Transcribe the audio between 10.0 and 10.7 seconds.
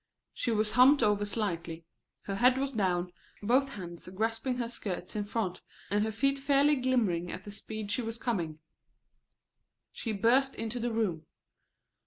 burst